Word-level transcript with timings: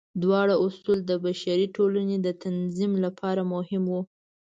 دواړه 0.23 0.55
اصول 0.65 0.97
د 1.05 1.11
بشري 1.25 1.67
ټولنې 1.75 2.17
د 2.21 2.27
تنظیم 2.43 2.93
لپاره 3.05 3.41
مهم 3.53 3.83
وو. 3.91 4.01